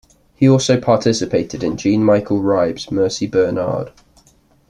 [0.33, 3.91] He also participated in Jean-Michel Ribes' "Merci Bernard".